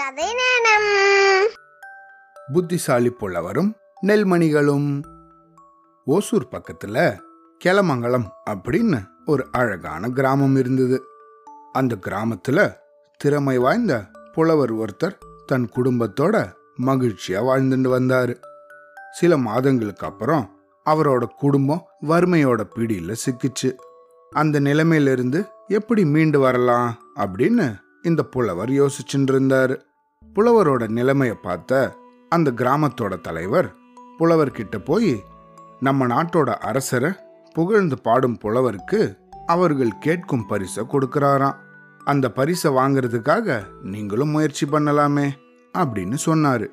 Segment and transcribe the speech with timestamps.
[0.00, 1.48] கதை நேரம்
[2.52, 3.72] புத்திசாலி புலவரும்
[4.02, 5.02] நெல்மணிகளும்.
[6.06, 7.18] ஓசூர் பக்கத்துல
[7.64, 11.02] கிளமங்கலம் அப்படின்னு ஒரு அழகான கிராமம் இருந்தது.
[11.72, 12.76] அந்த கிராமத்துல
[13.16, 18.40] திறமை வாய்ந்த புலவர் ஒருத்தர் தன் குடும்பத்தோட மகிழ்ச்சியா வாழ்ந்துட்டு வந்தாரு.
[19.12, 20.60] சில மாதங்களுக்கு அப்புறம்
[20.90, 23.74] அவரோட குடும்பம் வறுமையோட பிடியில சிக்கிச்சு.
[24.30, 29.88] அந்த நிலைமையிலிருந்து எப்படி மீண்டு வரலாம் அப்படின்னு இந்த புலவர் யோசிச்சுட்டு இருந்தாரு.
[30.36, 31.96] புலவரோட நிலைமையை பார்த்த
[32.28, 33.68] அந்த கிராமத்தோட தலைவர்
[34.18, 35.24] புலவர்கிட்ட போய்
[35.80, 37.10] நம்ம நாட்டோட அரசரை
[37.54, 39.00] புகழ்ந்து பாடும் புலவருக்கு
[39.46, 41.56] அவர்கள் கேட்கும் பரிசை கொடுக்கறாராம்.
[42.04, 45.26] அந்த பரிசை வாங்குறதுக்காக நீங்களும் முயற்சி பண்ணலாமே
[45.78, 46.66] அப்படின்னு சொன்னாரு.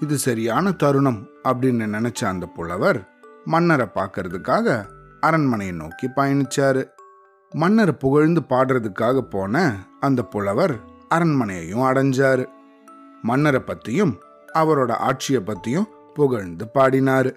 [0.00, 3.08] இது சரியான தருணம் அப்படின்னு நினைச்ச அந்த புலவர்
[3.44, 4.84] மன்னரை பார்க்கறதுக்காக
[5.20, 6.82] அரண்மனையை நோக்கி பயணிச்சாரு.
[7.52, 10.74] மன்னர் புகழ்ந்து பாடுறதுக்காக போன அந்த புலவர்
[11.14, 12.44] அரண்மனையையும் அடைஞ்சாரு.
[13.28, 14.14] மன்னரை பத்தியும்
[14.54, 17.30] அவரோட ஆட்சியை பத்தியும் புகழ்ந்து பாடினாரு.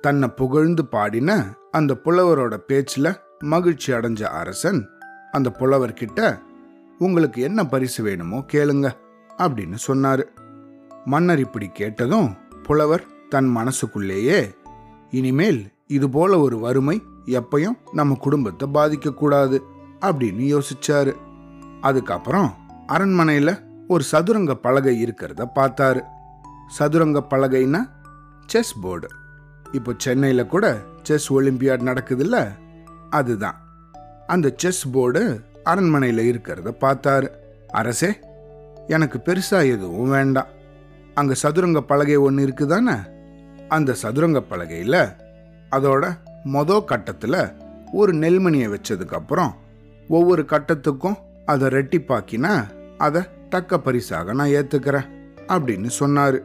[0.00, 1.30] தன்னை புகழ்ந்து பாடின
[1.70, 3.08] அந்த புலவரோட பேச்சுல
[3.52, 4.80] மகிழ்ச்சி அடைஞ்ச அரசன்
[5.30, 6.20] அந்த புலவர்கிட்ட
[6.98, 8.88] உங்களுக்கு என்ன பரிசு வேணுமோ கேளுங்க
[9.38, 10.24] அப்படின்னு சொன்னாரு.
[11.04, 12.28] மன்னர் இப்படி கேட்டதும்
[12.62, 14.40] புலவர் தன் மனசுக்குள்ளேயே
[15.10, 16.96] இனிமேல் இது போல ஒரு வறுமை
[17.38, 19.58] எப்பையும் நம்ம குடும்பத்தை பாதிக்கக்கூடாது
[20.00, 21.12] அப்படின்னு யோசிச்சாரு.
[21.80, 22.48] அதுக்கப்புறம்
[22.86, 23.54] அரண்மனையில்
[23.92, 26.02] ஒரு சதுரங்க பலகை இருக்கிறத பார்த்தாரு.
[26.76, 27.80] சதுரங்க பலகைன்னா
[28.46, 29.08] செஸ் போர்டு
[29.72, 30.66] இப்போ சென்னையில் கூட
[31.02, 32.38] செஸ் ஒலிம்பியாட் நடக்குதுல்ல?
[33.10, 33.58] அதுதான்.
[34.26, 35.22] அந்த செஸ் போர்டு
[35.70, 37.28] அரண்மனையில் இருக்கிறத பார்த்தாரு.
[37.80, 38.10] அரசே
[38.86, 40.50] எனக்கு பெருசாக எதுவும் வேண்டாம்.
[41.18, 42.96] அங்கே சதுரங்க பலகை ஒன்று இருக்குதானே?
[43.68, 45.00] அந்த சதுரங்க பலகையில்
[45.76, 46.04] அதோட
[46.54, 47.40] மொத கட்டத்தில்
[47.92, 49.52] ஒரு நெல்மணியை வச்சதுக்கப்புறம்
[50.08, 51.18] ஒவ்வொரு கட்டத்துக்கும்
[51.52, 52.52] அதை ரெட்டிப்பாக்கினா
[53.06, 55.08] அதை தக்க பரிசாக நான் ஏத்துக்கிறேன்
[55.48, 56.38] அப்படின்னு சொன்னாரு.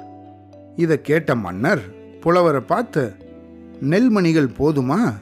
[0.75, 1.81] இதை கேட்ட மன்னர்
[2.19, 3.15] புலவரை பார்த்து
[3.81, 5.13] நெல்மணிகள் போதுமா?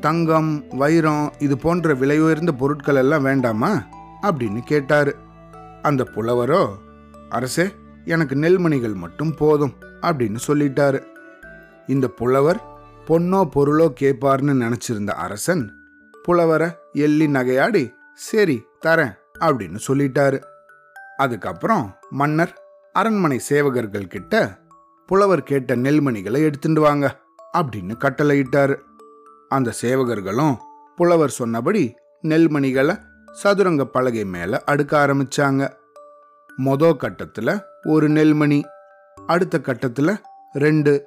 [0.00, 3.86] தங்கம் வைரம் இது போன்ற விலை உயர்ந்த பொருட்கள் எல்லாம் வேண்டாமா?
[4.22, 5.14] அப்படின்னு கேட்டாரு.
[5.82, 6.68] அந்த புலவரோ
[7.28, 7.66] அரசே
[8.04, 11.02] எனக்கு நெல்மணிகள் மட்டும் போதும் அப்படின்னு சொல்லிட்டாரு.
[11.86, 12.60] இந்த புலவர்
[13.08, 15.72] பொன்னோ பொருளோ கேட்பார்னு நினைச்சிருந்த அரசன்
[16.22, 20.42] புலவரை எள்ளி நகையாடி சரி தரேன் அப்படின்னு சொல்லிட்டாரு.
[21.16, 22.62] அதுக்கப்புறம் மன்னர்
[22.92, 24.58] அரண்மனை சேவகர்கள் கிட்ட
[25.06, 27.20] புலவர் கேட்ட நெல்மணிகளை எடுத்துட்டு வாங்க
[27.58, 28.76] அப்படின்னு கட்டளையிட்டாரு.
[29.48, 30.56] அந்த சேவகர்களும்
[30.96, 35.68] புலவர் சொன்னபடி நெல்மணிகளை சதுரங்க பலகை மேல அடுக்க ஆரம்பிச்சாங்க.
[36.58, 38.62] மொத கட்டத்துல ஒரு நெல்மணி
[39.26, 40.16] அடுத்த கட்டத்துல
[40.52, 41.06] ரெண்டு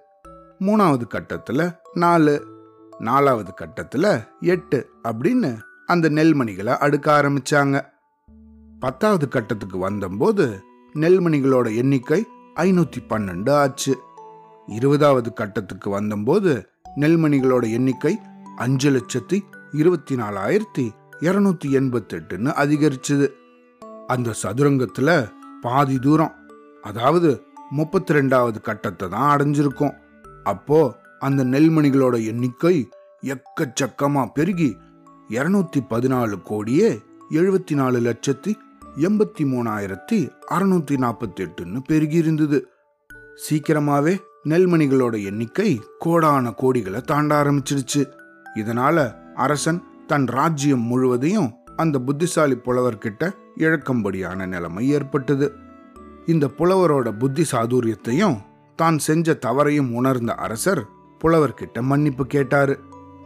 [0.59, 2.57] மூணாவது கட்டத்துல நாலு
[2.99, 7.97] நாலாவது கட்டத்துல எட்டு அப்படின்னு அந்த நெல்மணிகளை அடுக்க ஆரம்பிச்சாங்க.
[8.79, 10.45] பத்தாவது கட்டத்துக்கு வந்தபோது
[10.95, 12.19] நெல்மணிகளோட எண்ணிக்கை
[12.55, 13.93] ஐநூத்தி பன்னெண்டு ஆச்சு.
[14.67, 16.51] இருபதாவது கட்டத்துக்கு வந்தபோது
[16.95, 18.13] நெல்மணிகளோட எண்ணிக்கை
[18.55, 19.37] அஞ்சு லட்சத்தி
[19.71, 20.85] இருபத்தி நாலாயிரத்தி
[21.19, 23.27] இருநூத்தி எண்பத்தி எட்டுன்னு அதிகரிச்சது.
[24.07, 25.09] அந்த சதுரங்கத்துல
[25.61, 26.35] பாதி தூரம்
[26.81, 27.29] அதாவது
[27.69, 29.93] முப்பத்தி ரெண்டாவது கட்டத்தை தான் அடைஞ்சிருக்கும்.
[30.43, 30.79] அப்போ
[31.19, 32.75] அந்த நெல்மணிகளோட எண்ணிக்கை
[33.23, 34.71] எக்கச்சக்கமா பெருகி
[35.29, 36.89] இருநூத்தி பதினாலு கோடியே
[37.31, 38.51] எழுபத்தி நாலு லட்சத்தி
[38.97, 42.67] எண்பத்தி மூணாயிரத்தி அறுநூத்தி நாற்பத்தி எட்டுன்னு பெருகி இருந்தது
[43.49, 48.05] சீக்கிரமாவே நெல்மணிகளோட எண்ணிக்கை கோடான கோடிகளை தாண்ட ஆரம்பிச்சிருச்சு.
[48.55, 55.51] இதனால அரசன் தன் ராஜ்யம் முழுவதையும் அந்த புத்திசாலி புலவர்கிட்ட இழக்கும்படியான நிலைமை ஏற்பட்டது.
[56.25, 58.37] இந்த புலவரோட புத்தி சாதுரியத்தையும்
[58.75, 60.85] தான் செஞ்ச தவறையும் உணர்ந்த அரசர்
[61.23, 62.79] புலவர்கிட்ட மன்னிப்பு கேட்டாரு.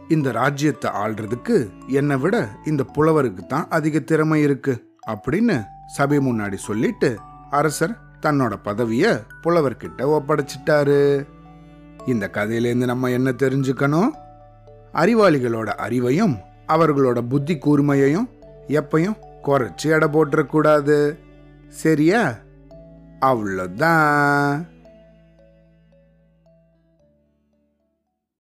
[0.08, 4.93] இந்த ராஜ்யத்தை ஆள்றதுக்கு என்னை விட இந்த புலவருக்கு தான் அதிக திறமை இருக்கு.
[5.06, 7.18] அப்படின்னு சபை முன்னாடி சொல்லிட்டு
[7.50, 11.26] அரசர் தன்னோட பதவிய புலவர்கிட்ட ஒப்படைச்சிட்டாரு.
[12.06, 14.08] இந்த கதையிலேருந்து நம்ம என்ன தெரிஞ்சுக்கணும்?
[14.94, 16.38] அறிவாளிகளோட அறிவையும்
[16.68, 18.28] அவர்களோட புத்தி கூர்மையையும்
[18.68, 21.18] எப்பையும் குறைச்சி எடை போட்டுறக்கூடாது
[21.68, 22.34] சரியா?
[23.20, 24.66] அவ்வளோதான்.